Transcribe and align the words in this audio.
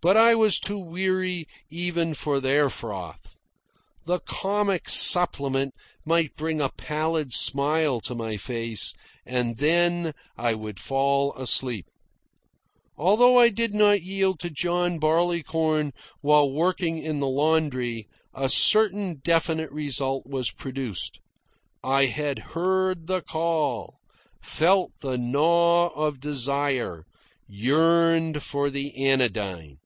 But 0.00 0.16
I 0.16 0.36
was 0.36 0.60
too 0.60 0.78
weary 0.78 1.48
even 1.70 2.14
for 2.14 2.38
their 2.38 2.70
froth. 2.70 3.34
The 4.04 4.20
comic 4.20 4.88
supplement 4.88 5.74
might 6.04 6.36
bring 6.36 6.60
a 6.60 6.68
pallid 6.70 7.32
smile 7.32 8.00
to 8.02 8.14
my 8.14 8.36
face, 8.36 8.94
and 9.26 9.56
then 9.56 10.14
I 10.36 10.54
would 10.54 10.78
fall 10.78 11.34
asleep. 11.34 11.88
Although 12.96 13.40
I 13.40 13.48
did 13.48 13.74
not 13.74 14.00
yield 14.02 14.38
to 14.38 14.50
John 14.50 15.00
Barleycorn 15.00 15.92
while 16.20 16.48
working 16.48 17.00
in 17.00 17.18
the 17.18 17.26
laundry, 17.26 18.06
a 18.32 18.48
certain 18.48 19.16
definite 19.16 19.72
result 19.72 20.28
was 20.28 20.52
produced. 20.52 21.18
I 21.82 22.04
had 22.04 22.38
heard 22.54 23.08
the 23.08 23.20
call, 23.22 23.98
felt 24.40 24.92
the 25.00 25.18
gnaw 25.18 25.88
of 25.88 26.20
desire, 26.20 27.04
yearned 27.48 28.44
for 28.44 28.70
the 28.70 28.96
anodyne. 29.08 29.78